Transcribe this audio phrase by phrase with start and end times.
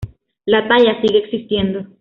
[0.45, 1.85] La talla sigue existiendo.